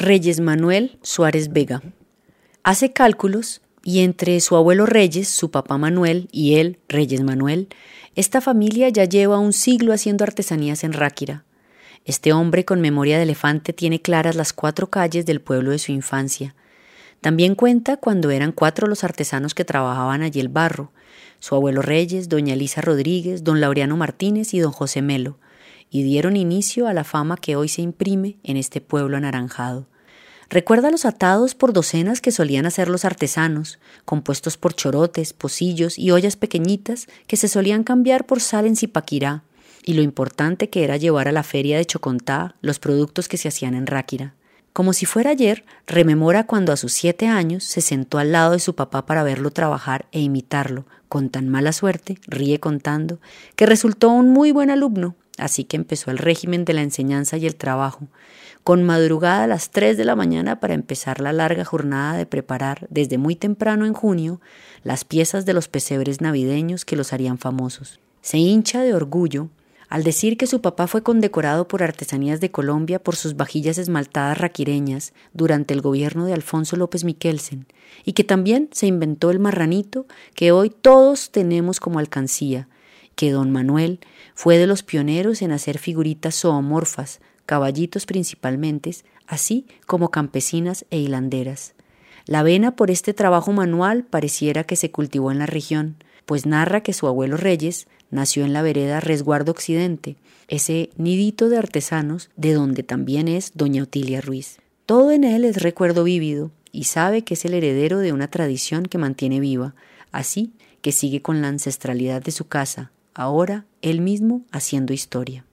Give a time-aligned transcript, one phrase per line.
[0.00, 1.82] Reyes Manuel Suárez Vega.
[2.62, 7.66] Hace cálculos y entre su abuelo Reyes, su papá Manuel y él, Reyes Manuel,
[8.14, 11.42] esta familia ya lleva un siglo haciendo artesanías en Ráquira.
[12.04, 15.90] Este hombre con memoria de elefante tiene claras las cuatro calles del pueblo de su
[15.90, 16.54] infancia.
[17.20, 20.92] También cuenta cuando eran cuatro los artesanos que trabajaban allí el barro,
[21.40, 25.40] su abuelo Reyes, doña Elisa Rodríguez, don Laureano Martínez y don José Melo,
[25.90, 29.86] y dieron inicio a la fama que hoy se imprime en este pueblo anaranjado.
[30.50, 36.10] Recuerda los atados por docenas que solían hacer los artesanos, compuestos por chorotes, pocillos y
[36.10, 39.42] ollas pequeñitas que se solían cambiar por sal en Zipaquirá,
[39.84, 43.48] y lo importante que era llevar a la feria de Chocontá los productos que se
[43.48, 44.34] hacían en Ráquira.
[44.72, 48.60] Como si fuera ayer, rememora cuando a sus siete años se sentó al lado de
[48.60, 50.86] su papá para verlo trabajar e imitarlo.
[51.08, 53.18] Con tan mala suerte, ríe contando,
[53.56, 57.46] que resultó un muy buen alumno, así que empezó el régimen de la enseñanza y
[57.46, 58.08] el trabajo,
[58.64, 62.86] con madrugada a las 3 de la mañana para empezar la larga jornada de preparar
[62.90, 64.40] desde muy temprano en junio
[64.82, 68.00] las piezas de los pesebres navideños que los harían famosos.
[68.20, 69.48] Se hincha de orgullo
[69.88, 74.38] al decir que su papá fue condecorado por Artesanías de Colombia por sus vajillas esmaltadas
[74.38, 77.66] raquireñas durante el gobierno de Alfonso López Miquelsen,
[78.04, 82.68] y que también se inventó el marranito que hoy todos tenemos como alcancía,
[83.18, 83.98] que don Manuel
[84.36, 88.94] fue de los pioneros en hacer figuritas zoomorfas, caballitos principalmente,
[89.26, 91.74] así como campesinas e hilanderas.
[92.26, 95.96] La vena por este trabajo manual pareciera que se cultivó en la región,
[96.26, 100.14] pues narra que su abuelo Reyes nació en la vereda Resguardo Occidente,
[100.46, 104.60] ese nidito de artesanos de donde también es doña Otilia Ruiz.
[104.86, 108.84] Todo en él es recuerdo vívido y sabe que es el heredero de una tradición
[108.84, 109.74] que mantiene viva,
[110.12, 110.52] así
[110.82, 115.44] que sigue con la ancestralidad de su casa, ahora él mismo haciendo historia.